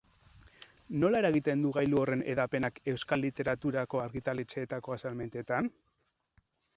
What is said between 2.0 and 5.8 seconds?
horren hedapenak euskal literaturako argitaletxeetako salmentetan?